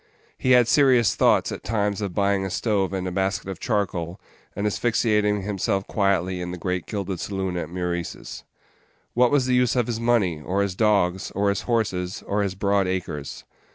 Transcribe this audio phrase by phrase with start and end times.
[0.35, 4.19] He had serious thoughts at times of buying a stove and a basket of charcoal,
[4.55, 8.43] and asphyxiating himself quietly in the great gilded saloon at Meurice's.
[9.13, 12.55] What was the use of his money, or his dogs, or his horses, or his
[12.55, 13.43] broad acres?